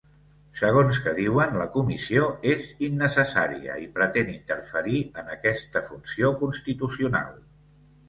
[0.59, 7.43] Segons que diuen, la comissió és innecessària i pretén interferir en aquesta funció constitucional.